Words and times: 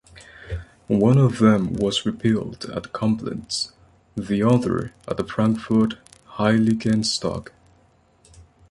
One 0.87 1.19
of 1.19 1.37
them 1.37 1.73
was 1.73 2.07
rebuilt 2.07 2.65
at 2.65 2.91
Koblenz, 2.91 3.71
the 4.15 4.41
other 4.41 4.95
at 5.07 5.29
Frankfurt-Heiligenstock. 5.29 7.51